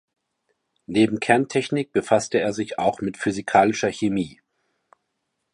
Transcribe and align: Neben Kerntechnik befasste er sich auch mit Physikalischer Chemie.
Neben 0.87 1.19
Kerntechnik 1.19 1.91
befasste 1.93 2.39
er 2.39 2.53
sich 2.53 2.79
auch 2.79 3.01
mit 3.01 3.17
Physikalischer 3.17 3.91
Chemie. 3.91 4.39